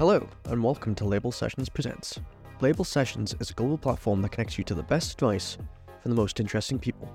[0.00, 2.18] Hello, and welcome to Label Sessions Presents.
[2.62, 5.58] Label Sessions is a global platform that connects you to the best advice
[6.00, 7.14] from the most interesting people,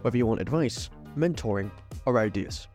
[0.00, 1.70] whether you want advice, mentoring,
[2.06, 2.68] or ideas.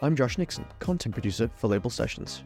[0.00, 2.42] I'm Josh Nixon, content producer for Label Sessions.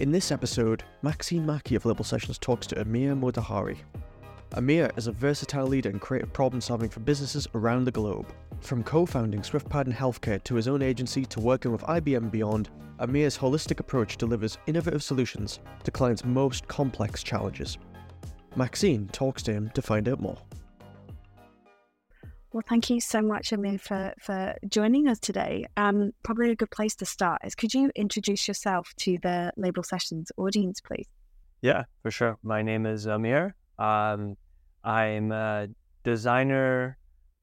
[0.00, 3.76] In this episode, Maxine Mackie of Label Sessions talks to Amir Motahari.
[4.54, 8.26] Amir is a versatile leader in creative problem solving for businesses around the globe.
[8.62, 12.68] From co founding SwiftPad in healthcare to his own agency to working with IBM beyond,
[13.00, 17.78] Amir's holistic approach delivers innovative solutions to clients' most complex challenges.
[18.56, 20.38] Maxine talks to him to find out more.
[22.52, 25.66] Well, thank you so much, Amir, for, for joining us today.
[25.76, 29.82] Um, probably a good place to start is could you introduce yourself to the Label
[29.82, 31.06] Sessions audience, please?
[31.60, 32.38] Yeah, for sure.
[32.42, 33.54] My name is Amir.
[33.78, 34.36] Um,
[34.82, 35.68] I'm a
[36.04, 36.96] designer,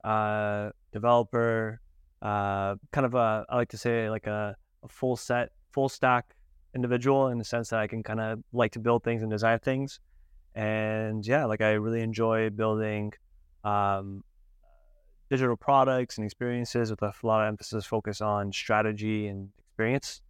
[0.04, 1.80] uh, developer,
[2.22, 6.36] uh, kind of a, I like to say like a, a full set, full stack
[6.74, 9.60] individual in the sense that I can kind of like to build things and design
[9.60, 10.00] things.
[10.54, 13.14] And yeah, like I really enjoy building
[13.64, 14.24] um,
[15.30, 20.22] digital products and experiences with a lot of emphasis focus on strategy and experience.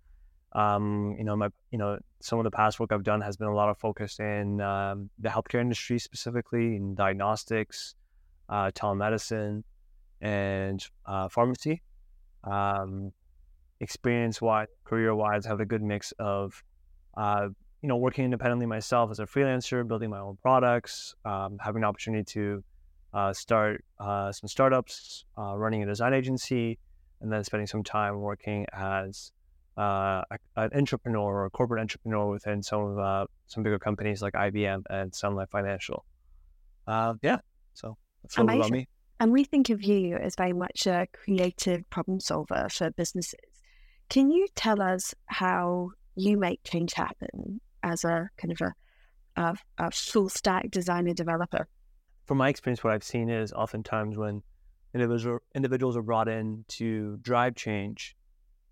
[0.54, 3.50] Um, you know, my you know some of the past work I've done has been
[3.50, 7.96] a lot of focus in um, the healthcare industry, specifically in diagnostics,
[8.48, 9.64] uh, telemedicine,
[10.22, 11.82] and uh, pharmacy.
[12.46, 13.12] Um,
[13.80, 16.64] experience wise, career wise, have a good mix of
[17.18, 17.48] uh,
[17.82, 21.88] you know working independently myself as a freelancer, building my own products, um, having an
[21.88, 22.64] opportunity to
[23.14, 26.78] uh, start uh, some startups, uh, running a design agency,
[27.22, 29.32] and then spending some time working as
[29.78, 30.24] uh,
[30.56, 34.84] an entrepreneur or a corporate entrepreneur within some of uh, some bigger companies like IBM
[34.90, 36.06] and Sun Life Financial.
[36.88, 37.38] Uh, yeah,
[37.74, 38.88] so that's a little about me.
[39.20, 43.40] And we think of you as very much a creative problem solver for businesses.
[44.10, 48.74] Can you tell us how you make change happen as a kind of a,
[49.42, 51.68] a, a full stack designer developer?
[52.26, 54.42] From my experience, what I've seen is oftentimes when
[54.94, 58.16] individual, individuals are brought in to drive change,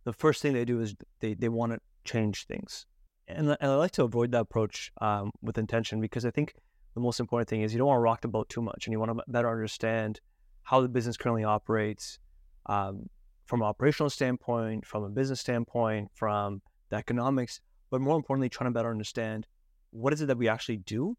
[0.03, 2.85] the first thing they do is they, they want to change things.
[3.27, 6.55] And, and I like to avoid that approach um, with intention because I think
[6.95, 8.91] the most important thing is you don't want to rock the boat too much and
[8.91, 10.19] you want to better understand
[10.63, 12.19] how the business currently operates
[12.67, 13.09] um,
[13.45, 18.69] from an operational standpoint, from a business standpoint, from the economics, but more importantly, trying
[18.69, 19.45] to better understand
[19.91, 21.15] what is it that we actually do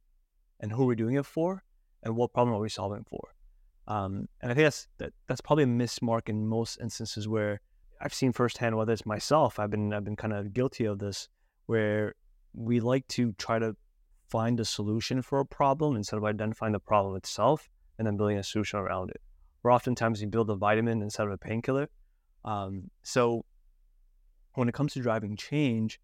[0.61, 1.63] and who we're doing it for
[2.03, 3.35] and what problem are we solving for.
[3.87, 7.61] Um, and I think that's that, that's probably a mismark in most instances where
[8.01, 11.29] I've seen firsthand, whether it's myself, I've been I've been kind of guilty of this,
[11.67, 12.15] where
[12.55, 13.77] we like to try to
[14.29, 17.69] find a solution for a problem instead of identifying the problem itself
[17.99, 19.21] and then building a solution around it.
[19.65, 21.89] Or oftentimes you build a vitamin instead of a painkiller.
[22.45, 23.45] Um, so
[24.55, 25.99] when it comes to driving change,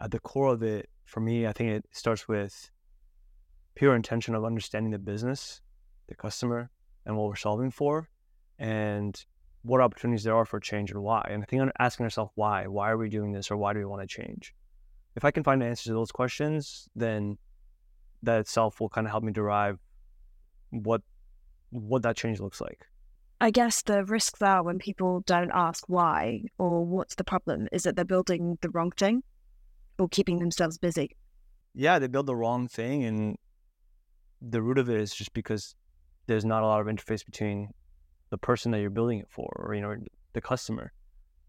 [0.00, 2.70] at the core of it, for me, I think it starts with
[3.74, 5.60] pure intention of understanding the business,
[6.08, 6.70] the customer,
[7.06, 8.08] and what we're solving for,
[8.58, 9.24] and
[9.62, 11.26] what opportunities there are for change and why.
[11.30, 13.84] And I think asking ourselves why, why are we doing this, or why do we
[13.84, 14.54] want to change?
[15.16, 17.38] If I can find answers to those questions, then
[18.22, 19.78] that itself will kind of help me derive
[20.70, 21.02] what
[21.70, 22.86] what that change looks like.
[23.44, 27.82] I guess the risks are when people don't ask why or what's the problem is
[27.82, 29.22] that they're building the wrong thing
[29.98, 31.14] or keeping themselves busy.
[31.74, 33.36] Yeah, they build the wrong thing, and
[34.40, 35.74] the root of it is just because
[36.26, 37.68] there's not a lot of interface between
[38.30, 39.94] the person that you're building it for, or you know,
[40.32, 40.94] the customer.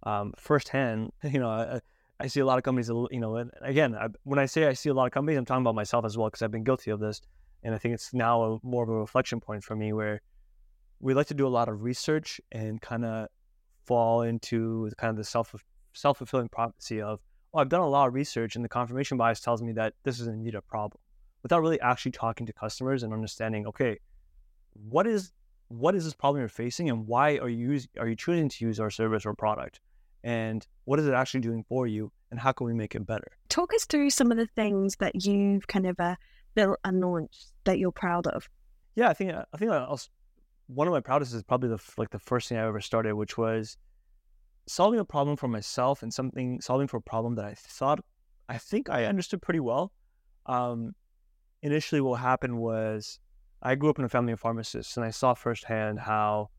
[0.04, 1.80] Um, firsthand, you know, I,
[2.20, 2.90] I, see a lot of companies.
[2.90, 5.64] You know, again, I, when I say I see a lot of companies, I'm talking
[5.64, 7.22] about myself as well because I've been guilty of this,
[7.64, 10.20] and I think it's now a, more of a reflection point for me where
[11.00, 13.28] we like to do a lot of research and kind of
[13.86, 15.56] fall into kind of the self
[15.94, 17.20] self fulfilling prophecy of,
[17.54, 20.20] oh, I've done a lot of research, and the confirmation bias tells me that this
[20.20, 21.00] is indeed a problem,
[21.44, 23.98] without really actually talking to customers and understanding, okay,
[24.74, 25.32] what is
[25.68, 28.80] what is this problem you're facing and why are you are you choosing to use
[28.80, 29.80] our service or product?
[30.24, 33.32] And what is it actually doing for you and how can we make it better?
[33.50, 36.16] Talk us through some of the things that you've kind of uh,
[36.56, 38.50] built and launched that you're proud of.
[38.96, 40.00] Yeah i think i think I'll,
[40.68, 43.38] one of my proudest is probably the like the first thing i ever started which
[43.38, 43.78] was
[44.68, 48.00] solving a problem for myself and something solving for a problem that i thought
[48.50, 49.92] i think i understood pretty well
[50.48, 50.94] um,
[51.62, 53.20] initially what happened was
[53.66, 56.52] I grew up in a family of pharmacists, and I saw firsthand how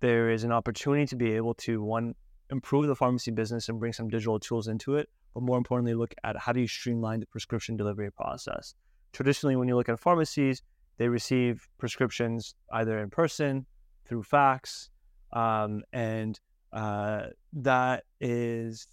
[0.00, 2.14] there is an opportunity to be able to one
[2.50, 6.14] improve the pharmacy business and bring some digital tools into it, but more importantly, look
[6.24, 8.74] at how do you streamline the prescription delivery process.
[9.12, 10.62] Traditionally, when you look at pharmacies,
[10.98, 13.66] they receive prescriptions either in person,
[14.06, 14.90] through fax,
[15.32, 16.38] um, and
[16.72, 18.86] uh, that is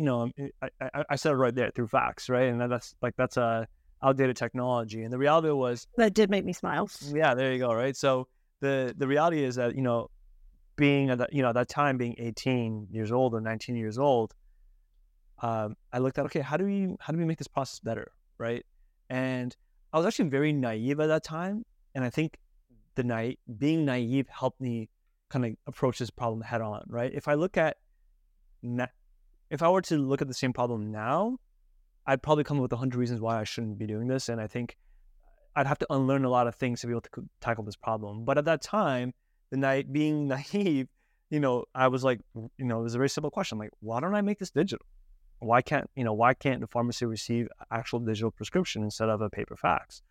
[0.00, 0.30] you know,
[0.62, 2.48] I, I, I said it right there through fax, right?
[2.48, 3.68] And that's like that's a
[4.02, 5.02] outdated technology.
[5.02, 6.88] And the reality was that did make me smile.
[7.12, 7.94] Yeah, there you go, right?
[7.94, 8.26] So
[8.60, 10.08] the the reality is that you know,
[10.76, 13.98] being at that you know at that time being 18 years old or 19 years
[13.98, 14.34] old,
[15.42, 18.10] um, I looked at okay, how do we how do we make this process better,
[18.38, 18.64] right?
[19.10, 19.54] And
[19.92, 21.64] I was actually very naive at that time,
[21.94, 22.38] and I think
[22.94, 24.88] the night being naive helped me
[25.30, 27.12] kind of approach this problem head on, right?
[27.12, 27.76] If I look at
[29.50, 31.38] if I were to look at the same problem now,
[32.06, 34.40] I'd probably come up with a hundred reasons why I shouldn't be doing this, and
[34.40, 34.76] I think
[35.56, 38.24] I'd have to unlearn a lot of things to be able to tackle this problem.
[38.24, 39.12] But at that time,
[39.50, 40.88] the night being naive,
[41.30, 44.00] you know, I was like, you know, it was a very simple question, like, why
[44.00, 44.86] don't I make this digital?
[45.40, 49.30] Why can't you know why can't the pharmacy receive actual digital prescription instead of a
[49.30, 50.02] paper fax?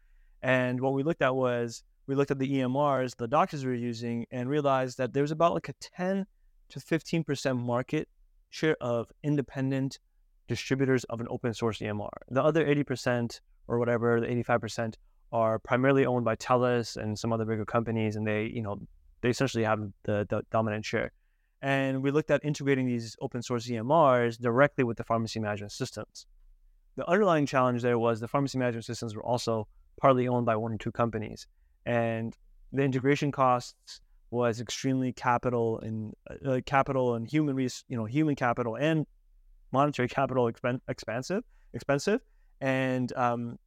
[0.42, 4.26] And what we looked at was we looked at the EMRs the doctors were using
[4.32, 6.26] and realized that there's about like a 10
[6.70, 8.08] to 15 percent market
[8.50, 10.00] share of independent
[10.48, 12.10] distributors of an open source EMR.
[12.30, 14.98] The other 80 percent or whatever, the 85 percent
[15.32, 18.80] are primarily owned by TELUS and some other bigger companies, and they you know
[19.22, 21.12] they essentially have the, the dominant share.
[21.62, 26.26] And we looked at integrating these open source EMRs directly with the pharmacy management systems.
[26.96, 29.68] The underlying challenge there was the pharmacy management systems were also
[30.00, 31.48] partly owned by one or two companies.
[31.86, 32.36] And
[32.72, 34.02] the integration costs
[34.32, 36.14] was extremely capital and
[36.46, 39.06] uh, capital and human res- you know human capital and
[39.72, 42.22] monetary capital expen- expensive expensive
[42.62, 43.58] and um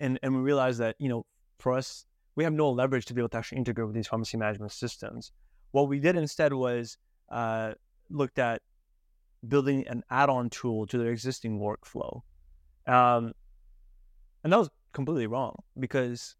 [0.00, 1.24] and and we realized that you know
[1.58, 2.04] for us
[2.34, 5.32] we have no leverage to be able to actually integrate with these pharmacy management systems
[5.72, 6.98] what we did instead was
[7.30, 7.72] uh,
[8.10, 8.62] looked at
[9.46, 12.22] building an add-on tool to their existing workflow.
[12.86, 13.32] Um,
[14.44, 16.36] and that was completely wrong because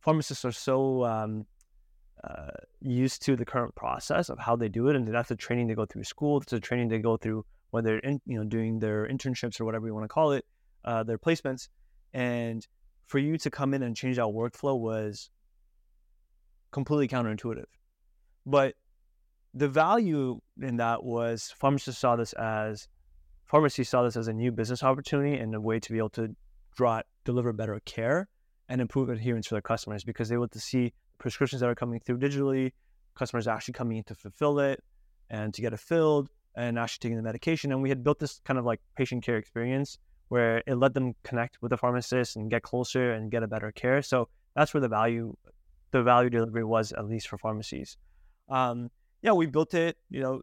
[0.00, 1.46] pharmacists are so um,
[2.24, 5.66] uh, used to the current process of how they do it, and that's the training
[5.66, 6.40] they go through school.
[6.40, 9.64] It's the training they go through when they're in, you know doing their internships or
[9.64, 10.44] whatever you want to call it,
[10.84, 11.68] uh, their placements.
[12.14, 12.66] And
[13.06, 15.30] for you to come in and change that workflow was
[16.70, 17.64] completely counterintuitive.
[18.48, 18.76] But
[19.52, 22.88] the value in that was pharmacists saw this as
[23.44, 26.34] pharmacy saw this as a new business opportunity and a way to be able to
[26.74, 28.26] draw deliver better care
[28.70, 32.00] and improve adherence for their customers because they want to see prescriptions that are coming
[32.00, 32.72] through digitally,
[33.14, 34.82] customers actually coming in to fulfill it
[35.28, 37.70] and to get it filled and actually taking the medication.
[37.70, 39.98] And we had built this kind of like patient care experience
[40.28, 43.72] where it let them connect with the pharmacist and get closer and get a better
[43.72, 44.00] care.
[44.00, 45.36] So that's where the value,
[45.90, 47.98] the value delivery was at least for pharmacies.
[48.48, 48.90] Um,
[49.22, 50.42] yeah, we built it, you know,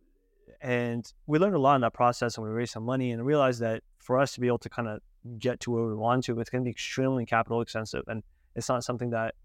[0.61, 3.61] and we learned a lot in that process and we raised some money and realized
[3.61, 4.99] that for us to be able to kind of
[5.39, 8.03] get to where we want to, it's going to be extremely capital extensive.
[8.07, 8.23] And
[8.55, 9.35] it's not something that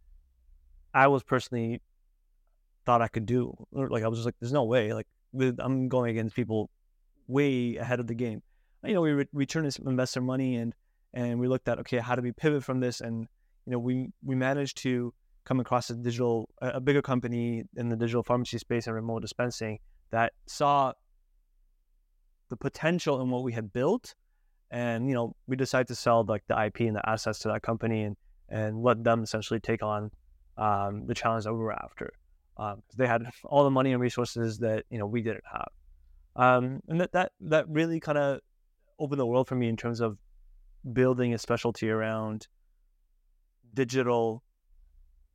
[0.93, 1.81] I was personally
[2.85, 3.55] thought I could do.
[3.73, 4.93] Like, I was just like, there's no way.
[4.93, 5.07] Like,
[5.59, 6.71] I'm going against people
[7.29, 8.43] way ahead of the game.
[8.85, 10.75] You know, we re- returned this investor money and,
[11.13, 13.01] and we looked at, okay, how do we pivot from this?
[13.01, 13.27] And,
[13.67, 15.13] you know, we, we managed to
[15.45, 19.79] come across a digital, a bigger company in the digital pharmacy space and remote dispensing
[20.11, 20.93] that saw
[22.49, 24.15] the potential in what we had built,
[24.71, 27.63] and you know we decided to sell like the IP and the assets to that
[27.63, 28.17] company and
[28.49, 30.11] and let them essentially take on
[30.59, 32.13] um, the challenge that we were after.
[32.57, 35.69] Um, they had all the money and resources that you know we didn't have,
[36.37, 38.41] um, and that that that really kind of
[38.99, 40.19] opened the world for me in terms of
[40.93, 42.47] building a specialty around
[43.75, 44.43] digital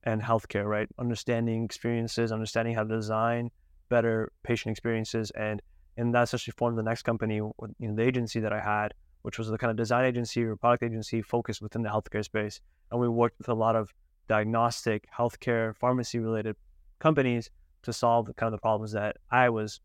[0.05, 0.87] and healthcare, right?
[0.99, 3.51] Understanding experiences, understanding how to design
[3.89, 5.61] better patient experiences, and
[5.97, 9.37] and that essentially formed the next company, you know, the agency that I had, which
[9.37, 12.59] was the kind of design agency or product agency focused within the healthcare space,
[12.91, 13.93] and we worked with a lot of
[14.27, 16.55] diagnostic, healthcare, pharmacy related
[16.99, 17.49] companies
[17.83, 19.79] to solve the kind of the problems that I was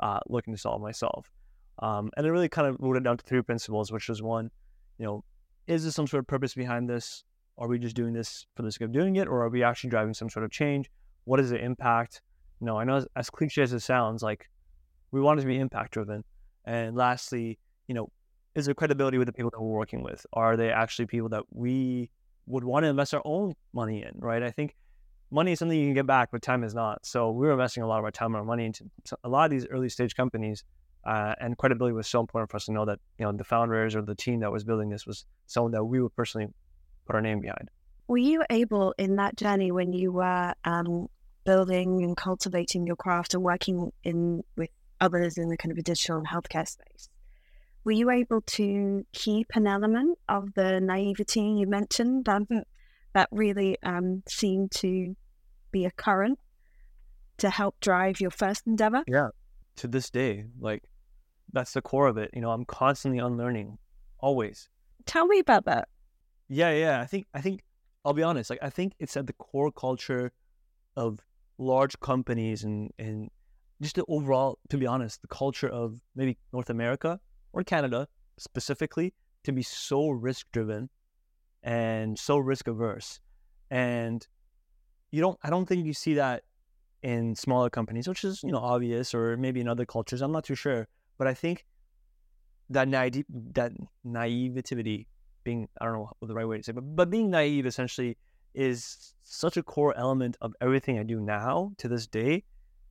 [0.00, 1.30] uh, looking to solve myself.
[1.78, 4.50] Um, and it really kind of rooted down to three principles, which was one,
[4.98, 5.24] you know,
[5.66, 7.24] is there some sort of purpose behind this?
[7.58, 9.90] Are we just doing this for the sake of doing it, or are we actually
[9.90, 10.90] driving some sort of change?
[11.24, 12.20] What is the impact?
[12.60, 14.48] Know, I know as, as cliche as it sounds, like
[15.10, 16.24] we want it to be impact driven.
[16.64, 18.10] And lastly, you know,
[18.54, 20.24] is there credibility with the people that we're working with?
[20.32, 22.10] Are they actually people that we
[22.46, 24.12] would want to invest our own money in?
[24.18, 24.42] Right?
[24.42, 24.74] I think
[25.30, 27.04] money is something you can get back, but time is not.
[27.04, 28.84] So we are investing a lot of our time and our money into
[29.24, 30.64] a lot of these early stage companies.
[31.04, 33.94] Uh, and credibility was so important for us to know that you know the founders
[33.94, 36.48] or the team that was building this was someone that we would personally
[37.06, 37.70] put our name behind.
[38.08, 41.08] Were you able in that journey when you were um,
[41.44, 44.70] building and cultivating your craft and working in with
[45.00, 47.08] others in the kind of digital and healthcare space?
[47.84, 52.46] Were you able to keep an element of the naivety you mentioned um,
[53.12, 55.16] that really um, seemed to
[55.70, 56.38] be a current
[57.38, 59.04] to help drive your first endeavor?
[59.06, 59.28] Yeah,
[59.76, 60.82] to this day, like
[61.52, 62.30] that's the core of it.
[62.34, 63.78] You know, I'm constantly unlearning,
[64.18, 64.68] always.
[65.04, 65.88] Tell me about that.
[66.48, 67.00] Yeah, yeah.
[67.00, 67.62] I think I think
[68.04, 68.50] I'll be honest.
[68.50, 70.32] Like I think it's at the core culture
[70.96, 71.20] of
[71.58, 73.30] large companies and and
[73.82, 77.20] just the overall, to be honest, the culture of maybe North America
[77.52, 79.12] or Canada specifically
[79.44, 80.88] to be so risk driven
[81.62, 83.20] and so risk averse.
[83.70, 84.26] And
[85.10, 86.44] you don't I don't think you see that
[87.02, 90.22] in smaller companies, which is, you know, obvious or maybe in other cultures.
[90.22, 90.88] I'm not too sure.
[91.18, 91.64] But I think
[92.70, 93.24] that naive
[93.54, 93.72] that
[94.04, 95.06] naivety
[95.46, 98.18] being I don't know the right way to say, but but being naive essentially
[98.52, 102.42] is such a core element of everything I do now to this day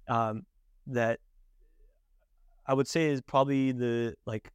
[0.08, 0.46] um,
[0.88, 1.20] that
[2.66, 4.52] I would say is probably the like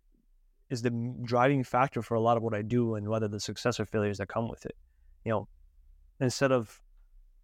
[0.71, 0.93] is the
[1.23, 4.19] driving factor for a lot of what I do and whether the success or failures
[4.19, 4.77] that come with it.
[5.25, 5.49] You know,
[6.21, 6.81] instead of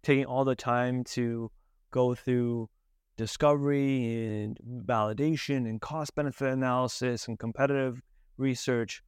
[0.01, 1.51] taking all the time to
[1.91, 2.69] go through
[3.17, 8.01] discovery and validation and cost benefit analysis and competitive
[8.37, 9.03] research,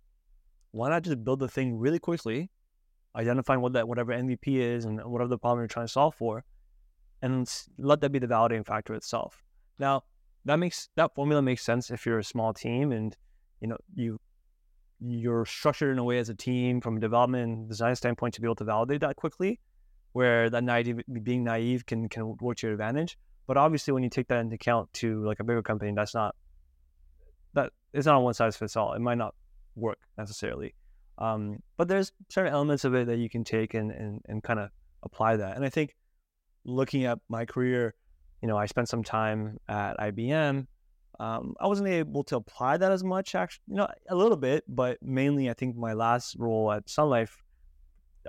[0.72, 2.50] why not just build the thing really quickly,
[3.16, 6.44] identifying what that whatever MVP is and whatever the problem you're trying to solve for,
[7.22, 9.44] and let that be the validating factor itself.
[9.78, 10.04] Now,
[10.46, 13.16] that makes that formula makes sense if you're a small team and
[13.62, 14.20] you know you
[15.02, 18.42] you're structured in a way as a team from a development and design standpoint to
[18.42, 19.60] be able to validate that quickly,
[20.14, 23.18] where that naive being naive can can work to your advantage.
[23.48, 26.36] But obviously, when you take that into account to like a bigger company, that's not
[27.54, 28.94] that it's not a one size fits all.
[28.94, 29.34] It might not
[29.76, 30.74] work necessarily.
[31.18, 34.60] Um, but there's certain elements of it that you can take and, and, and kind
[34.60, 34.70] of
[35.04, 35.56] apply that.
[35.56, 35.96] And I think
[36.66, 37.94] looking at my career,
[38.42, 40.66] you know, I spent some time at IBM.
[41.20, 44.64] Um, I wasn't able to apply that as much, actually, you know, a little bit,
[44.70, 47.44] but mainly I think my last role at Sun Life,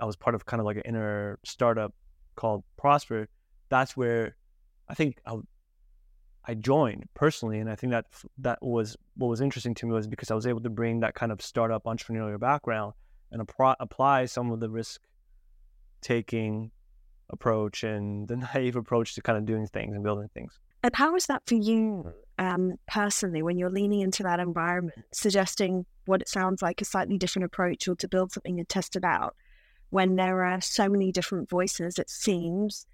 [0.01, 1.93] I was part of kind of like an inner startup
[2.35, 3.29] called Prosper.
[3.69, 4.35] That's where
[4.89, 5.35] I think I,
[6.45, 8.05] I joined personally, and I think that
[8.39, 11.13] that was what was interesting to me was because I was able to bring that
[11.13, 12.93] kind of startup entrepreneurial background
[13.31, 15.01] and apply, some of the risk
[16.01, 16.71] taking
[17.29, 20.59] approach and the naive approach to kind of doing things and building things.
[20.83, 25.85] And how is that for you um, personally when you're leaning into that environment, suggesting
[26.05, 29.03] what it sounds like a slightly different approach or to build something and test it
[29.03, 29.35] out
[29.91, 32.87] when there are so many different voices, it seems,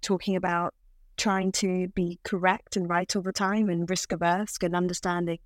[0.00, 0.74] talking about
[1.20, 5.38] trying to be correct and right all the time and risk averse and understanding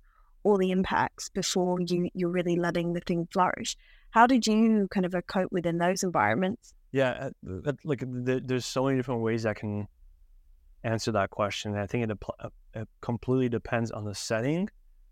[0.43, 3.75] all the impacts before you, you're really letting the thing flourish.
[4.11, 6.73] How did you kind of cope within those environments?
[6.93, 7.29] Yeah,
[7.65, 9.87] uh, like there's so many different ways I can
[10.85, 11.75] answer that question.
[11.75, 14.69] I think it, uh, it completely depends on the setting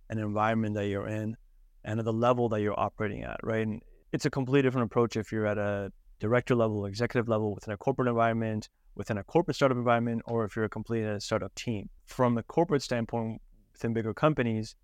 [0.10, 1.36] and environment that you're in
[1.84, 3.68] and the level that you're operating at, right?
[3.68, 3.82] And
[4.14, 5.92] it's a completely different approach if you're at a
[6.22, 10.56] director level, executive level within a corporate environment within a corporate startup environment or if
[10.56, 11.90] you're a complete uh, startup team.
[12.06, 13.42] From the corporate standpoint,
[13.74, 14.76] within bigger companies,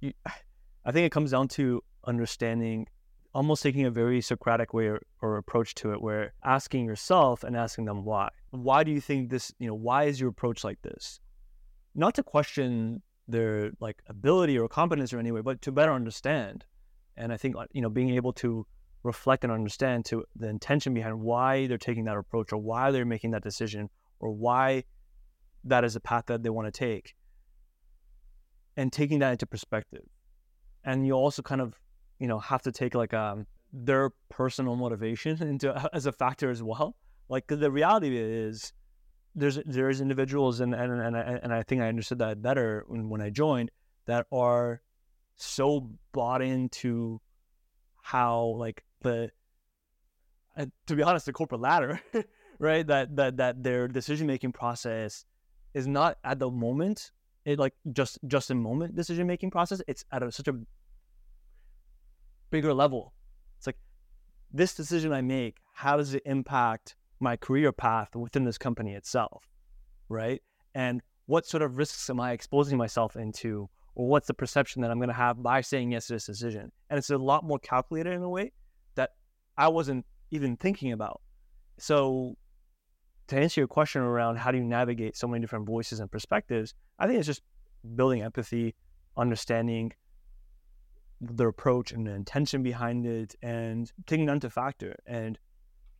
[0.00, 0.12] you,
[0.84, 2.86] I think it comes down to understanding,
[3.34, 7.56] almost taking a very Socratic way or, or approach to it, where asking yourself and
[7.56, 8.30] asking them why.
[8.50, 9.52] Why do you think this?
[9.58, 11.20] You know, why is your approach like this?
[11.94, 16.64] Not to question their like ability or competence or anyway, but to better understand.
[17.16, 18.66] And I think you know, being able to
[19.02, 23.04] reflect and understand to the intention behind why they're taking that approach or why they're
[23.04, 23.88] making that decision
[24.20, 24.84] or why
[25.64, 27.14] that is a path that they want to take.
[28.76, 30.04] And taking that into perspective.
[30.84, 31.74] And you also kind of
[32.18, 36.62] you know have to take like um their personal motivation into as a factor as
[36.62, 36.96] well.
[37.28, 38.72] Like the reality is
[39.34, 43.08] there's there's individuals and and and I, and I think I understood that better when,
[43.08, 43.70] when I joined
[44.06, 44.80] that are
[45.36, 47.20] so bought into
[48.02, 49.30] how like the
[50.58, 52.00] uh, to be honest, the corporate ladder,
[52.58, 52.86] right?
[52.86, 55.24] That that that their decision making process
[55.72, 57.12] is not at the moment,
[57.44, 59.80] it like just just a moment decision making process.
[59.86, 60.54] It's at a, such a
[62.50, 63.14] bigger level.
[63.56, 63.78] It's like
[64.52, 69.44] this decision I make, how does it impact my career path within this company itself,
[70.08, 70.42] right?
[70.74, 74.90] And what sort of risks am I exposing myself into, or what's the perception that
[74.90, 76.72] I'm going to have by saying yes to this decision?
[76.90, 78.52] And it's a lot more calculated in a way
[79.58, 81.20] I wasn't even thinking about.
[81.78, 82.36] So,
[83.26, 86.74] to answer your question around how do you navigate so many different voices and perspectives,
[86.98, 87.42] I think it's just
[87.96, 88.74] building empathy,
[89.16, 89.92] understanding
[91.20, 94.94] their approach and the intention behind it, and taking that into factor.
[95.06, 95.38] And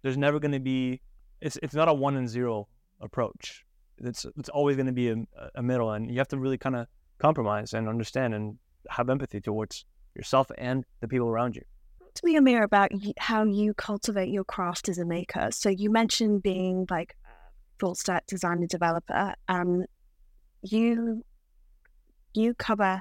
[0.03, 1.03] there's never going to be
[1.41, 2.69] it's it's not a one and zero
[3.01, 3.65] approach.
[3.99, 5.17] It's it's always going to be a,
[5.57, 6.87] a middle, and you have to really kind of
[7.19, 8.57] compromise and understand and
[8.89, 9.85] have empathy towards
[10.15, 11.63] yourself and the people around you
[12.15, 15.49] to me, Amir, about how you cultivate your craft as a maker.
[15.51, 17.17] So you mentioned being like
[17.79, 19.35] full stack designer developer.
[19.49, 19.85] Um,
[20.63, 21.25] you
[22.35, 23.01] you cover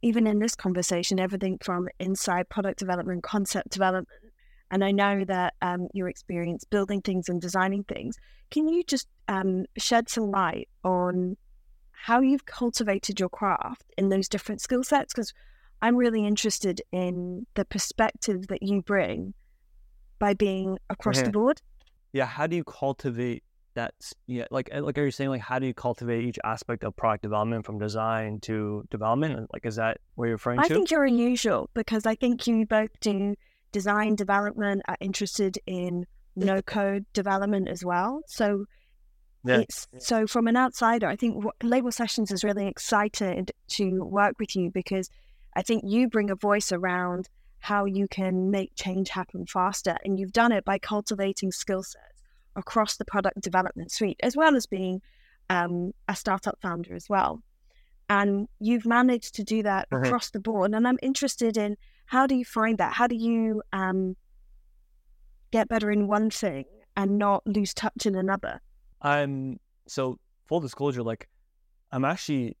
[0.00, 4.08] even in this conversation, everything from inside product development, concept development,
[4.70, 8.16] and I know that um, your experience building things and designing things.
[8.50, 11.36] Can you just um, shed some light on
[11.90, 15.12] how you've cultivated your craft in those different skill sets?
[15.12, 15.32] Because
[15.80, 19.34] I'm really interested in the perspective that you bring
[20.18, 21.62] by being across the board.
[22.12, 23.44] Yeah, how do you cultivate
[23.74, 23.94] that?
[24.26, 26.96] Yeah, like uh, like are you saying like how do you cultivate each aspect of
[26.96, 29.48] product development from design to development?
[29.52, 30.74] Like is that where you're referring I to?
[30.74, 33.34] I think you're unusual because I think you both do
[33.70, 38.22] design development, are interested in no code development as well.
[38.26, 38.64] So
[39.44, 39.58] yeah.
[39.60, 44.34] it's so from an outsider, I think what, Label Sessions is really excited to work
[44.38, 45.10] with you because
[45.58, 49.96] I think you bring a voice around how you can make change happen faster.
[50.04, 52.22] And you've done it by cultivating skill sets
[52.54, 55.02] across the product development suite, as well as being
[55.50, 57.42] um, a startup founder as well.
[58.08, 60.04] And you've managed to do that mm-hmm.
[60.04, 60.72] across the board.
[60.74, 62.92] And I'm interested in how do you find that?
[62.92, 64.14] How do you um,
[65.50, 68.60] get better in one thing and not lose touch in another?
[69.02, 71.26] I'm so full disclosure, like
[71.90, 72.56] I'm actually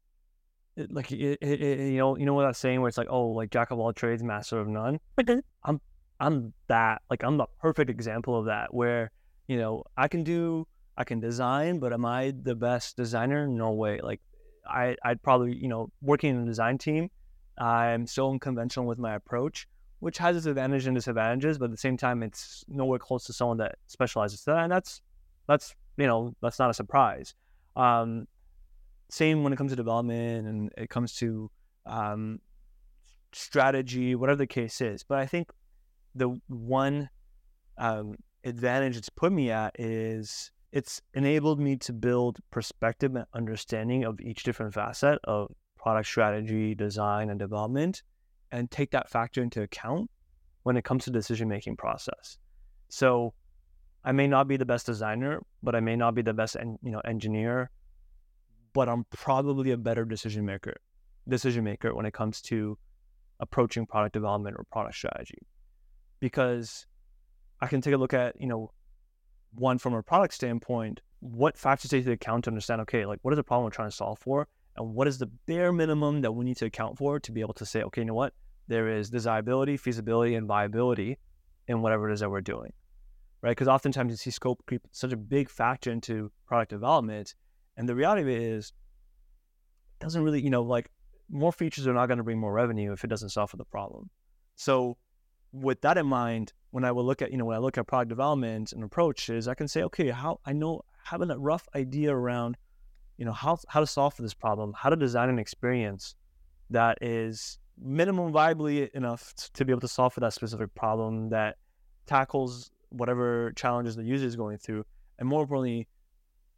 [0.78, 3.08] Eh, like it, it, it, you know you know what that saying where it's like
[3.10, 5.00] oh like jack of all trades master of none?
[5.18, 5.40] Mm-hmm.
[5.64, 5.80] I'm
[6.20, 9.10] i'm that like i'm the perfect example of that where
[9.46, 10.66] you know i can do
[10.96, 13.46] i can design but am i the best designer?
[13.46, 14.00] No way.
[14.02, 14.20] Like
[14.68, 17.08] i i'd probably you know working in a design team
[17.56, 19.66] i'm so unconventional with my approach
[20.00, 23.32] which has its advantages and disadvantages but at the same time it's nowhere close to
[23.32, 25.00] someone that specializes to that and that's
[25.48, 27.34] that's you know that's not a surprise.
[27.76, 28.28] Um
[29.10, 31.50] same when it comes to development and it comes to
[31.86, 32.40] um,
[33.32, 35.02] strategy, whatever the case is.
[35.02, 35.50] But I think
[36.14, 37.08] the one
[37.78, 44.04] um, advantage it's put me at is it's enabled me to build perspective and understanding
[44.04, 48.02] of each different facet of product strategy, design, and development,
[48.52, 50.10] and take that factor into account
[50.64, 52.36] when it comes to decision making process.
[52.90, 53.32] So
[54.04, 56.78] I may not be the best designer, but I may not be the best en-
[56.82, 57.70] you know engineer
[58.72, 60.74] but I'm probably a better decision maker
[61.28, 62.78] decision maker when it comes to
[63.40, 65.38] approaching product development or product strategy.
[66.20, 66.86] Because
[67.60, 68.72] I can take a look at you know
[69.54, 73.32] one from a product standpoint what factors take into account to understand okay like what
[73.32, 74.48] is the problem we're trying to solve for?
[74.76, 77.54] And what is the bare minimum that we need to account for to be able
[77.54, 78.32] to say okay you know what?
[78.68, 81.18] There is desirability feasibility and viability
[81.66, 82.72] in whatever it is that we're doing
[83.42, 83.52] right?
[83.52, 87.34] Because oftentimes you see scope creep such a big factor into product development
[87.78, 88.72] and the reality of it is,
[90.00, 90.90] it doesn't really, you know, like
[91.30, 93.64] more features are not going to bring more revenue if it doesn't solve for the
[93.64, 94.10] problem.
[94.56, 94.98] So,
[95.52, 97.86] with that in mind, when I will look at, you know, when I look at
[97.86, 102.14] product development and approaches, I can say, okay, how I know having a rough idea
[102.14, 102.56] around,
[103.16, 106.16] you know, how how to solve for this problem, how to design an experience
[106.70, 111.56] that is minimum viably enough to be able to solve for that specific problem that
[112.06, 114.84] tackles whatever challenges the user is going through,
[115.20, 115.86] and more importantly,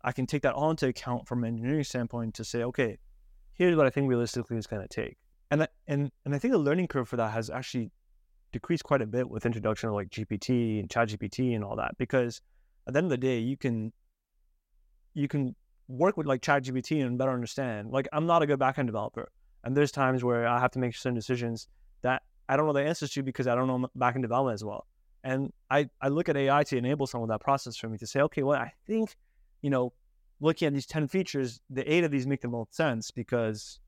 [0.02, 2.98] I can take that all into account from an engineering standpoint to say, okay,
[3.52, 5.16] here's what I think realistically is going to take.
[5.50, 7.90] And and and I think the learning curve for that has actually
[8.52, 11.96] decreased quite a bit with introduction of like GPT and ChatGPT and all that.
[11.98, 12.40] Because
[12.86, 13.92] at the end of the day, you can
[15.14, 15.54] you can
[15.88, 17.90] work with like ChatGPT and better understand.
[17.90, 19.30] Like I'm not a good backend developer,
[19.64, 21.68] and there's times where I have to make certain decisions
[22.02, 24.86] that I don't know the answers to because I don't know backend development as well.
[25.24, 28.06] And I I look at AI to enable some of that process for me to
[28.06, 29.16] say, okay, well I think
[29.62, 29.92] you know,
[30.40, 33.78] looking at these 10 features, the eight of these make the most sense because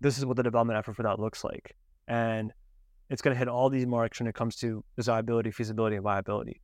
[0.00, 1.76] this is what the development effort for that looks like.
[2.08, 2.52] And
[3.10, 6.60] it's going to hit all these marks when it comes to desirability, feasibility, and viability.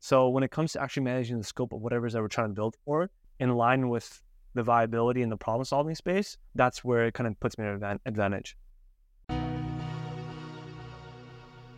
[0.00, 2.28] So when it comes to actually managing the scope of whatever it is that we're
[2.28, 4.22] trying to build for, in line with
[4.54, 7.82] the viability and the problem solving space, that's where it kind of puts me at
[7.82, 8.56] an advantage.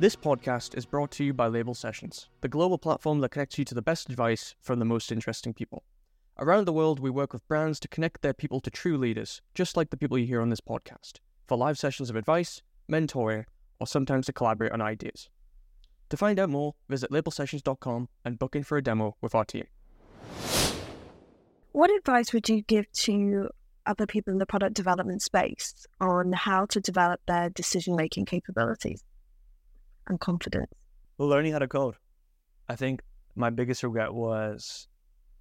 [0.01, 3.67] This podcast is brought to you by Label Sessions, the global platform that connects you
[3.67, 5.83] to the best advice from the most interesting people.
[6.39, 9.77] Around the world, we work with brands to connect their people to true leaders, just
[9.77, 13.45] like the people you hear on this podcast, for live sessions of advice, mentoring,
[13.79, 15.29] or sometimes to collaborate on ideas.
[16.09, 19.67] To find out more, visit labelsessions.com and book in for a demo with our team.
[21.73, 23.51] What advice would you give to
[23.85, 29.05] other people in the product development space on how to develop their decision making capabilities?
[30.09, 30.71] And confidence?
[31.19, 31.97] Well, Learning how to code.
[32.69, 33.03] I think
[33.35, 34.89] my biggest regret was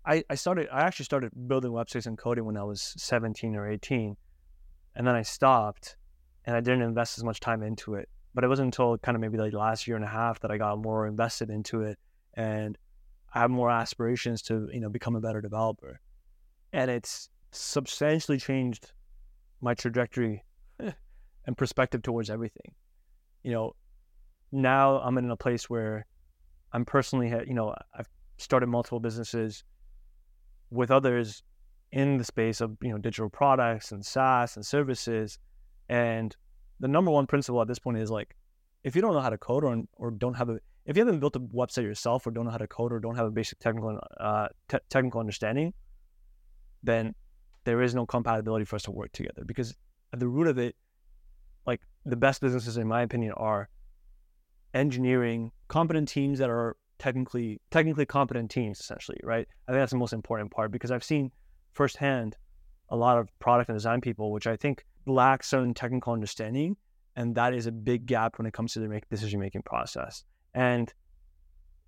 [0.06, 3.69] I, I started I actually started building websites and coding when I was 17 or
[3.69, 4.15] 18.
[4.95, 5.98] And then I stopped
[6.45, 8.10] and I didn't invest as much time into it.
[8.34, 10.58] But it wasn't until kind of maybe like last year and a half that I
[10.58, 11.98] got more invested into it
[12.36, 12.78] and
[13.34, 16.00] I have more aspirations to, you know, become a better developer.
[16.74, 18.91] And it's substantially changed
[19.62, 20.43] my trajectory
[21.45, 22.74] and perspective towards everything.
[23.43, 23.76] You know,
[24.51, 26.05] now I'm in a place where
[26.73, 29.63] I'm personally, you know, I've started multiple businesses
[30.71, 31.43] with others
[31.91, 35.39] in the space of you know digital products and SaaS and services,
[35.89, 36.35] and
[36.79, 38.35] the number one principle at this point is like,
[38.83, 41.19] if you don't know how to code or or don't have a if you haven't
[41.19, 43.59] built a website yourself or don't know how to code or don't have a basic
[43.59, 45.73] technical uh, te- technical understanding,
[46.81, 47.13] then
[47.63, 49.43] there is no compatibility for us to work together.
[49.45, 49.75] Because
[50.13, 50.75] at the root of it,
[51.67, 53.69] like the best businesses, in my opinion, are
[54.73, 59.47] engineering competent teams that are technically technically competent teams, essentially, right?
[59.67, 61.32] I think that's the most important part because I've seen
[61.73, 62.38] firsthand
[62.89, 66.75] a lot of product and design people, which I think lack certain technical understanding,
[67.15, 70.23] and that is a big gap when it comes to the decision making process.
[70.53, 70.93] And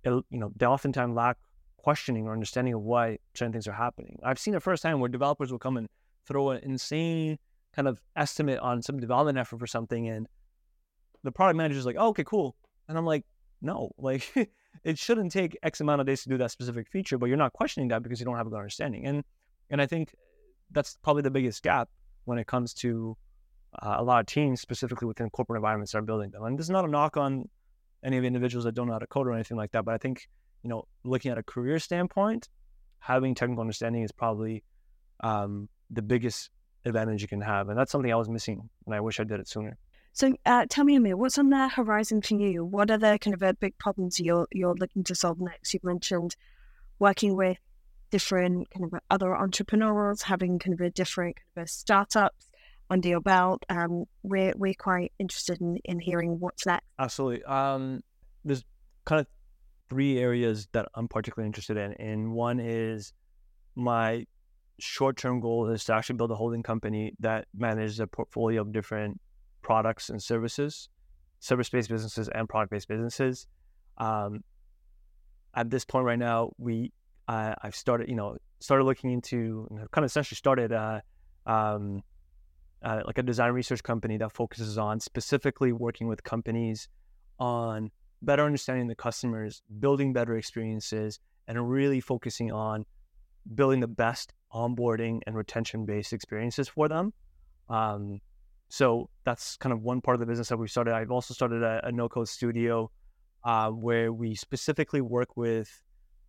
[0.04, 1.36] it, you know, they oftentimes lack
[1.76, 4.18] questioning or understanding of why certain things are happening.
[4.22, 5.88] I've seen it firsthand where developers will come and
[6.26, 7.38] throw an insane
[7.74, 10.28] kind of estimate on some development effort for something, and
[11.22, 12.56] the product manager is like, oh, "Okay, cool,"
[12.92, 13.24] and I'm like,
[13.60, 14.24] "No, like
[14.84, 17.52] it shouldn't take X amount of days to do that specific feature, but you're not
[17.52, 19.24] questioning that because you don't have a good understanding." And
[19.70, 20.14] and I think
[20.70, 21.88] that's probably the biggest gap
[22.24, 23.16] when it comes to
[23.82, 26.44] uh, a lot of teams, specifically within corporate environments, are building them.
[26.44, 27.48] And this is not a knock on
[28.04, 29.94] any of the individuals that don't know how to code or anything like that, but
[29.94, 30.28] I think
[30.62, 32.48] you know, looking at a career standpoint,
[33.00, 34.62] having technical understanding is probably
[35.20, 36.50] um, the biggest
[36.84, 39.40] advantage you can have, and that's something I was missing, and I wish I did
[39.40, 39.76] it sooner.
[40.14, 42.64] So, uh, tell me, Amir, what's on the horizon for you?
[42.64, 45.72] What are the kind of uh, big problems you're you're looking to solve next?
[45.72, 46.36] You've mentioned
[46.98, 47.56] working with
[48.10, 52.50] different kind of other entrepreneurs, having kind of a different kind of startups
[52.90, 53.64] under your belt.
[53.70, 56.84] Um, we're we're quite interested in, in hearing what's next.
[56.98, 57.42] Absolutely.
[57.44, 58.02] Um,
[58.44, 58.64] there's
[59.06, 59.26] kind of
[59.88, 61.92] three areas that I'm particularly interested in.
[61.94, 63.12] And one is
[63.74, 64.26] my
[64.78, 68.72] short term goal is to actually build a holding company that manages a portfolio of
[68.72, 69.20] different
[69.62, 70.88] products and services,
[71.40, 73.46] service based businesses and product based businesses.
[73.98, 74.42] Um,
[75.54, 76.92] at this point right now, we
[77.28, 81.00] uh, I've started, you know, started looking into kind of essentially started uh,
[81.46, 82.02] um,
[82.82, 86.88] uh, like a design research company that focuses on specifically working with companies
[87.38, 87.90] on
[88.22, 92.84] better understanding the customers, building better experiences, and really focusing on
[93.54, 97.12] building the best onboarding and retention based experiences for them.
[97.68, 98.20] Um,
[98.72, 100.94] so that's kind of one part of the business that we started.
[100.94, 102.90] I've also started a, a no code studio
[103.44, 105.68] uh, where we specifically work with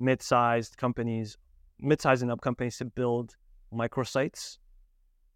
[0.01, 1.37] mid sized companies,
[1.79, 3.37] mid sized and up companies to build
[3.73, 4.57] microsites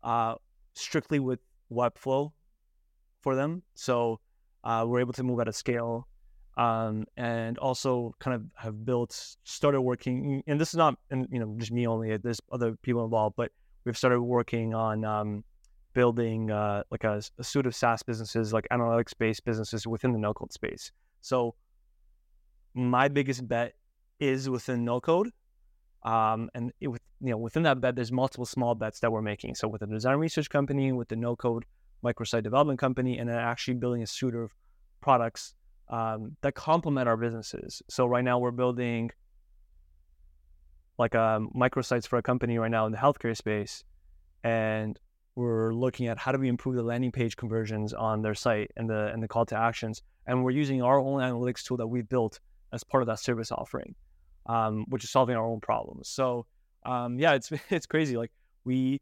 [0.04, 0.36] uh,
[0.74, 1.39] strictly with
[1.72, 2.34] Webflow
[3.22, 3.63] for them.
[3.74, 4.20] So
[4.65, 6.10] uh, we're able to move at a scale
[6.58, 9.13] um, and also kind of have built,
[9.46, 10.43] started working.
[10.46, 12.17] And this is not, you know, just me only.
[12.17, 13.54] There's other people involved, but
[13.86, 15.46] we've started working on um,
[15.97, 20.53] building uh, like a, a, suite of SaaS businesses, like analytics-based businesses within the no-code
[20.53, 20.91] space.
[21.21, 21.55] So
[22.75, 23.73] my biggest bet
[24.19, 25.31] is within no-code.
[26.03, 29.55] Um, and it, you know, within that bet, there's multiple small bets that we're making.
[29.55, 31.65] So with the design research company, with the no-code
[32.05, 34.51] microsite development company, and then actually building a suite of
[35.01, 35.55] products
[35.89, 37.81] um, that complement our businesses.
[37.89, 39.10] So right now we're building
[40.99, 43.83] like um, microsites for a company right now in the healthcare space,
[44.43, 44.99] and
[45.38, 48.89] we're looking at how do we improve the landing page conversions on their site and
[48.89, 50.02] the and the call to actions.
[50.26, 52.39] And we're using our own analytics tool that we built
[52.73, 53.93] as part of that service offering,
[54.47, 56.10] um, which is solving our own problems.
[56.10, 56.47] So
[56.88, 58.17] um, yeah, it's it's crazy.
[58.17, 58.32] Like
[58.63, 59.00] we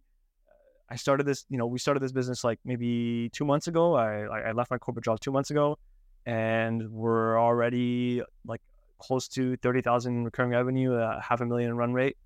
[0.90, 3.96] I started this, you know, we started this business like maybe two months ago.
[3.96, 5.78] I I left my corporate job two months ago,
[6.26, 8.62] and we're already like
[9.00, 12.18] close to 30,000 recurring revenue, uh, half a million run rate.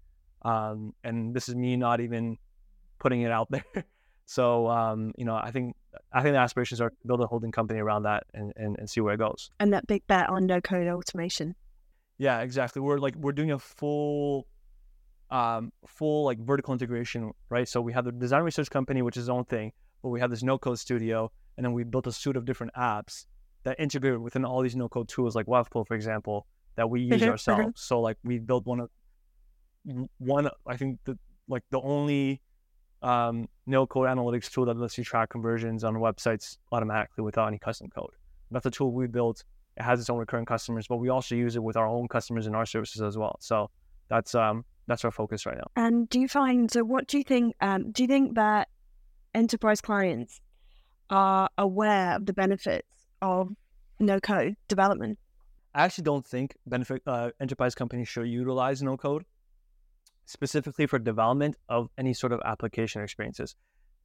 [0.42, 2.40] Um, and this is me not even
[2.98, 3.86] putting it out there.
[4.30, 5.76] So, um, you know, I think,
[6.14, 8.88] I think the aspirations are to build a holding company around that and, and, and
[8.88, 9.50] see where it goes.
[9.60, 11.56] And that big bet on no code automation.
[12.20, 12.80] Yeah, exactly.
[12.80, 14.46] We're like, we're doing a full,
[15.32, 17.68] um, full like vertical integration, right?
[17.68, 19.72] So we have the design research company, which is its own thing,
[20.04, 22.72] but we have this no code studio and then we built a suite of different
[22.76, 23.26] apps
[23.64, 27.14] that integrate within all these no code tools like Webflow, for example, that we use
[27.14, 27.32] mm-hmm, mm-hmm.
[27.32, 27.82] ourselves.
[27.82, 28.92] So like we built one of
[30.20, 32.44] one I think the like the only
[33.02, 37.58] um, no code analytics tool that lets you track conversions on websites automatically without any
[37.58, 38.12] custom code.
[38.52, 39.44] That's a tool we built.
[39.78, 42.48] It has its own recurring customers, but we also use it with our own customers
[42.48, 43.38] and our services as well.
[43.40, 43.70] So
[44.10, 45.68] that's um that's our focus right now.
[45.76, 46.84] And do you find so?
[46.84, 47.56] What do you think?
[47.62, 48.68] Um, do you think that
[49.34, 50.42] enterprise clients
[51.10, 52.88] are aware of the benefits
[53.22, 53.56] of
[54.00, 55.20] no code development?
[55.76, 59.24] I actually don't think benefit uh, enterprise companies should utilize no code
[60.30, 63.56] specifically for development of any sort of application experiences.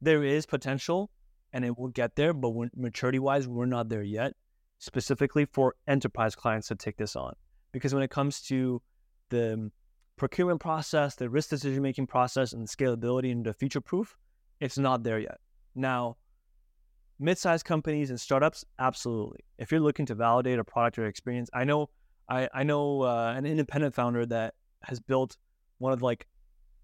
[0.01, 1.11] There is potential
[1.53, 4.33] and it will get there, but maturity wise, we're not there yet.
[4.79, 7.33] Specifically for enterprise clients to take this on,
[7.71, 8.81] because when it comes to
[9.29, 9.71] the
[10.17, 14.17] procurement process, the risk decision making process, and the scalability and the future proof,
[14.59, 15.37] it's not there yet.
[15.75, 16.17] Now,
[17.19, 19.45] mid-sized companies and startups, absolutely.
[19.59, 21.89] If you're looking to validate a product or experience, I know
[22.27, 25.37] I, I know uh, an independent founder that has built
[25.77, 26.27] one of like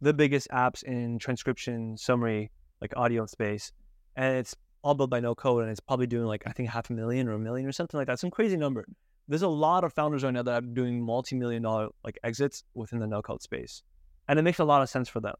[0.01, 2.51] the biggest apps in transcription summary,
[2.81, 3.71] like audio space,
[4.15, 6.89] and it's all built by no code, and it's probably doing like I think half
[6.89, 8.85] a million or a million or something like that, some crazy number.
[9.27, 12.99] There's a lot of founders right now that are doing multi-million dollar like exits within
[12.99, 13.83] the no code space,
[14.27, 15.35] and it makes a lot of sense for them.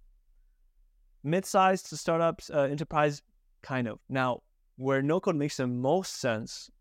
[1.23, 3.21] Mid-sized to startups, uh, enterprise,
[3.61, 3.99] kind of.
[4.09, 4.41] Now,
[4.77, 6.71] where no code makes the most sense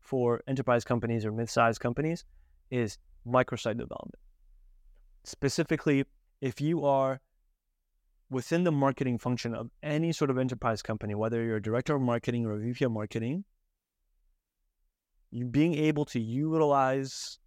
[0.00, 2.24] for enterprise companies or mid-sized companies
[2.70, 4.16] is microsite development.
[5.24, 6.04] Specifically,
[6.40, 7.20] if you are
[8.30, 12.02] within the marketing function of any sort of enterprise company, whether you're a director of
[12.02, 13.44] marketing or a VP of marketing,
[15.30, 17.38] you being able to utilize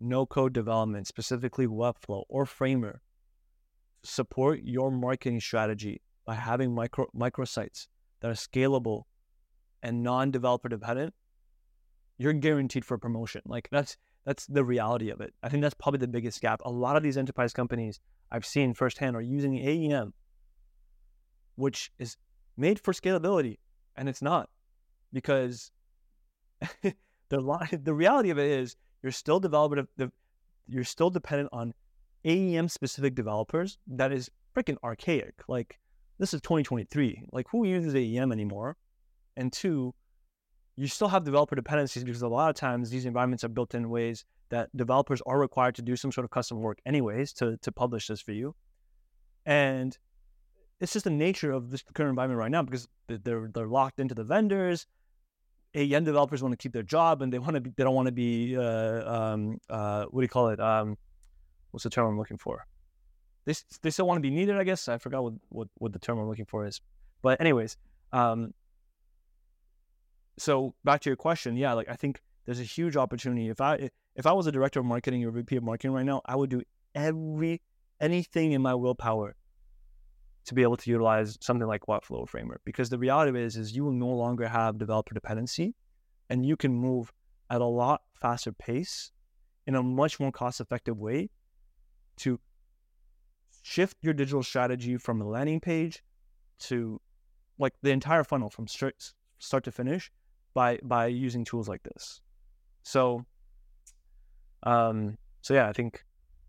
[0.00, 3.00] no code development, specifically Webflow or Framer,
[4.02, 7.88] support your marketing strategy by having micro microsites
[8.20, 9.04] that are scalable
[9.82, 11.14] and non-developer dependent,
[12.18, 13.42] you're guaranteed for promotion.
[13.46, 13.96] Like that's
[14.28, 15.32] that's the reality of it.
[15.42, 16.60] I think that's probably the biggest gap.
[16.66, 17.98] A lot of these enterprise companies
[18.30, 20.12] I've seen firsthand are using AEM,
[21.54, 22.18] which is
[22.58, 23.56] made for scalability,
[23.96, 24.50] and it's not
[25.14, 25.70] because
[26.82, 29.86] the the reality of it is you're still developer
[30.66, 31.72] you're still dependent on
[32.26, 33.78] AEM specific developers.
[33.86, 35.36] That is freaking archaic.
[35.48, 35.80] Like
[36.18, 37.28] this is 2023.
[37.32, 38.76] Like who uses AEM anymore?
[39.38, 39.94] And two,
[40.78, 43.90] you still have developer dependencies because a lot of times these environments are built in
[43.90, 47.72] ways that developers are required to do some sort of custom work anyways to, to
[47.72, 48.54] publish this for you.
[49.44, 49.98] And
[50.80, 54.14] it's just the nature of this current environment right now because they're they're locked into
[54.14, 54.86] the vendors.
[55.74, 58.06] AEM developers want to keep their job and they want to be, they don't want
[58.06, 60.60] to be uh, um, uh, what do you call it?
[60.60, 60.96] Um,
[61.72, 62.64] what's the term I'm looking for?
[63.46, 64.86] They they still want to be needed, I guess.
[64.86, 66.80] I forgot what, what, what the term I'm looking for is.
[67.20, 67.76] But anyways,
[68.12, 68.54] um,
[70.38, 73.48] so back to your question, yeah, like I think there's a huge opportunity.
[73.48, 76.22] If I if I was a director of marketing or VP of marketing right now,
[76.24, 76.62] I would do
[76.94, 77.60] every
[78.00, 79.36] anything in my willpower
[80.46, 83.84] to be able to utilize something like Webflow Framework because the reality is is you
[83.84, 85.74] will no longer have developer dependency
[86.30, 87.12] and you can move
[87.50, 89.12] at a lot faster pace
[89.66, 91.28] in a much more cost effective way
[92.16, 92.40] to
[93.62, 96.02] shift your digital strategy from a landing page
[96.58, 97.00] to
[97.58, 100.10] like the entire funnel from start to finish
[100.58, 102.20] by by using tools like this.
[102.82, 103.24] So,
[104.64, 106.04] um, so yeah, I think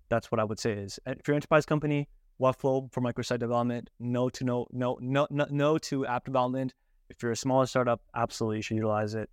[0.10, 2.10] that's what I would say is if you're an enterprise company,
[2.42, 6.74] Webflow for microsite development, no to no no no no no to app development.
[7.12, 9.30] If you're a smaller startup, absolutely you should utilize it.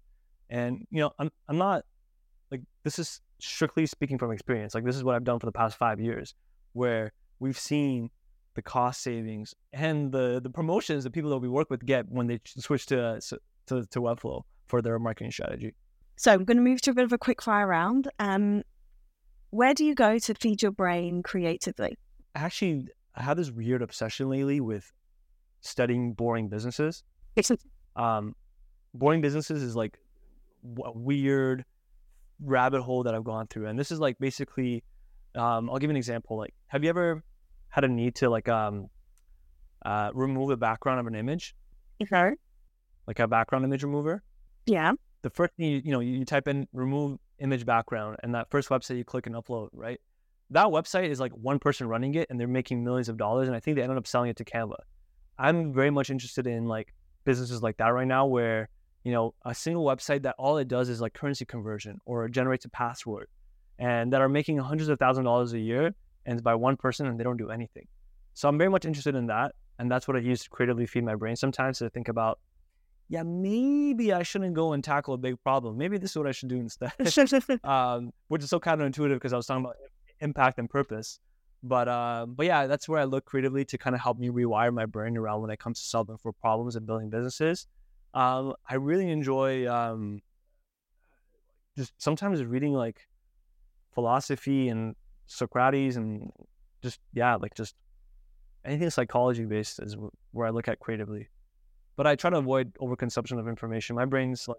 [0.51, 1.87] And you know, I'm I'm not
[2.51, 4.75] like this is strictly speaking from experience.
[4.75, 6.35] Like this is what I've done for the past five years,
[6.75, 8.11] where we've seen
[8.53, 12.27] the cost savings and the the promotions that people that we work with get when
[12.27, 13.19] they switch to
[13.69, 15.74] to, to Webflow for their marketing strategy.
[16.16, 18.09] So I'm going to move to a bit of a quick fire round.
[18.18, 18.62] Um,
[19.50, 21.96] where do you go to feed your brain creatively?
[22.35, 24.90] Actually, I have this weird obsession lately with
[25.61, 27.02] studying boring businesses.
[27.96, 28.35] um,
[28.94, 29.98] boring businesses is like
[30.85, 31.64] a weird
[32.40, 34.83] rabbit hole that I've gone through, and this is like basically.
[35.35, 36.38] Um, I'll give you an example.
[36.38, 37.22] Like, have you ever
[37.68, 38.87] had a need to like um,
[39.85, 41.55] uh, remove the background of an image?
[42.02, 42.31] Okay.
[43.07, 44.22] Like a background image remover.
[44.66, 44.92] Yeah.
[45.22, 48.68] The first thing you, you know, you, type in remove image background and that first
[48.68, 50.00] website you click and upload, right?
[50.50, 53.48] That website is like one person running it and they're making millions of dollars.
[53.48, 54.76] And I think they ended up selling it to Canva.
[55.38, 58.68] I'm very much interested in like businesses like that right now where,
[59.05, 62.64] you know, a single website that all it does is like currency conversion or generates
[62.64, 63.29] a password
[63.79, 67.18] and that are making hundreds of thousand dollars a year and by one person and
[67.18, 67.87] they don't do anything.
[68.35, 69.55] So I'm very much interested in that.
[69.79, 72.38] And that's what I use to creatively feed my brain sometimes to think about
[73.09, 75.79] yeah, maybe I shouldn't go and tackle a big problem.
[75.79, 76.92] Maybe this is what I should do instead.
[77.64, 79.77] um, which is so counterintuitive because I was talking about
[80.21, 81.21] impact and purpose.
[81.62, 84.73] But uh, but yeah, that's where I look creatively to kind of help me rewire
[84.73, 87.66] my brain around when it comes to solving for problems and building businesses.
[88.12, 90.21] Um, I really enjoy um,
[91.77, 93.01] just sometimes reading like
[93.95, 94.95] philosophy and
[95.27, 96.31] Socrates and
[96.83, 97.75] just yeah, like just
[98.64, 99.97] anything psychology based is
[100.33, 101.29] where I look at creatively
[101.96, 103.96] but I try to avoid overconsumption of information.
[103.96, 104.59] My brain's like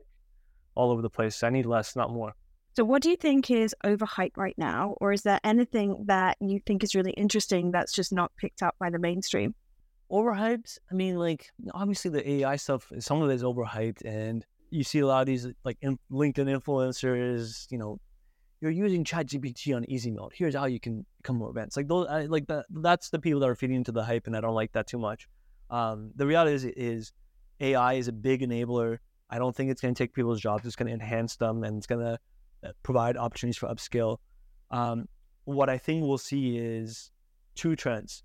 [0.76, 1.44] all over the place.
[1.44, 2.34] I need less, not more.
[2.76, 6.60] So, what do you think is overhyped right now, or is there anything that you
[6.66, 9.56] think is really interesting that's just not picked up by the mainstream?
[10.12, 10.80] overhyped.
[10.92, 15.00] I mean, like obviously the AI stuff, some of it is overhyped, and you see
[15.00, 17.68] a lot of these like in, LinkedIn influencers.
[17.72, 18.00] You know,
[18.62, 20.32] you're using ChatGPT on easy mode.
[20.36, 21.78] Here's how you can become more advanced.
[21.78, 22.66] Like those, I, like that.
[22.70, 25.00] That's the people that are feeding into the hype, and I don't like that too
[25.00, 25.28] much.
[25.70, 27.12] Um, the reality is, is
[27.60, 29.00] AI is a big enabler.
[29.30, 30.66] I don't think it's going to take people's jobs.
[30.66, 32.20] It's going to enhance them, and it's going to
[32.64, 34.18] uh, provide opportunities for upskill.
[34.72, 35.08] Um,
[35.46, 37.12] what I think we'll see is
[37.56, 38.24] two trends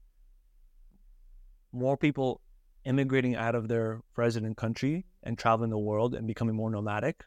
[1.72, 2.40] more people
[2.84, 7.24] immigrating out of their resident country and traveling the world and becoming more nomadic,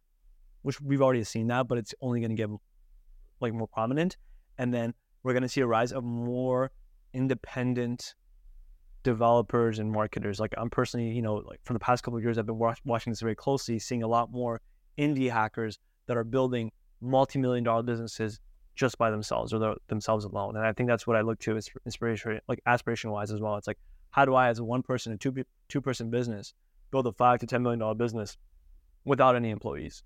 [0.61, 2.49] which we've already seen that, but it's only going to get
[3.41, 4.17] like more prominent.
[4.57, 6.71] And then we're going to see a rise of more
[7.13, 8.15] independent
[9.05, 10.39] developers and marketers.
[10.39, 12.81] Like I'm personally, you know, like for the past couple of years, I've been watch-
[12.83, 14.59] watching this very closely, seeing a lot more
[14.97, 18.39] indie hackers that are building multi-million dollar businesses
[18.75, 20.57] just by themselves or themselves alone.
[20.57, 23.55] And I think that's what I look to as inspiration, like aspiration wise as well.
[23.55, 23.77] It's like,
[24.09, 25.33] how do I, as a one person and two
[25.69, 26.53] two person business,
[26.91, 28.37] build a five to ten million dollar business
[29.05, 30.03] without any employees?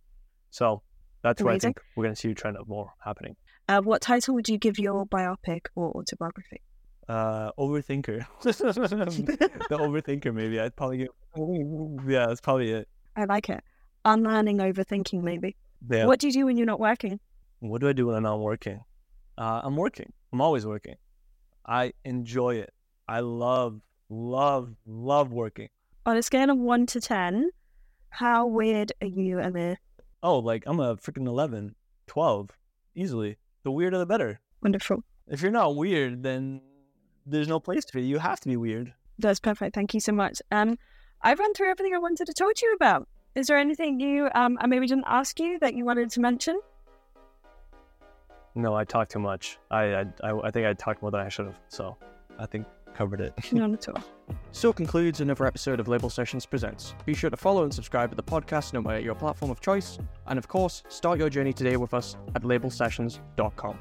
[0.52, 0.82] So
[1.24, 3.36] that's where I think we're going to see a trend of more happening.
[3.70, 6.62] Uh, what title would you give your biopic or autobiography?
[7.10, 8.26] Uh, overthinker.
[8.44, 10.60] the overthinker, maybe.
[10.60, 11.08] I'd probably give.
[12.08, 12.88] Yeah, that's probably it.
[13.16, 13.64] I like it.
[14.06, 15.58] Unlearning overthinking, maybe.
[15.90, 16.06] Yeah.
[16.06, 17.20] What do you do when you're not working?
[17.60, 18.82] What do I do when I'm not working?
[19.38, 20.14] Uh, I'm working.
[20.32, 20.96] I'm always working.
[21.66, 22.72] I enjoy it.
[23.08, 25.70] I love love, love working.
[26.06, 27.50] On a scale of one to 10,
[28.10, 29.78] how weird are you, Amir?
[30.24, 31.76] Oh, like I'm a freaking 11,
[32.08, 32.50] 12,
[32.96, 33.38] easily.
[33.64, 34.40] The weirder, the better.
[34.62, 35.04] Wonderful.
[35.28, 36.62] If you're not weird, then
[37.30, 38.06] there's no place for you.
[38.06, 38.94] You have to be weird.
[39.18, 39.76] That's perfect.
[39.76, 40.42] Thank you so much.
[40.52, 40.78] Um,
[41.22, 43.08] I've run through everything I wanted to talk to you about.
[43.36, 46.60] Is there anything you um, I maybe didn't ask you that you wanted to mention?
[48.56, 49.60] No, I talked too much.
[49.70, 51.60] I I, I think I talked more than I should have.
[51.68, 51.96] So
[52.38, 53.34] I think covered it.
[53.52, 54.04] None at all.
[54.52, 56.94] So concludes another episode of Label Sessions Presents.
[57.06, 59.98] Be sure to follow and subscribe to the podcast no matter your platform of choice.
[60.28, 63.80] And of course, start your journey today with us at labelsessions.com.